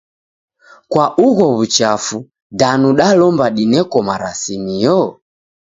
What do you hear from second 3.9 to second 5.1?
marasimio?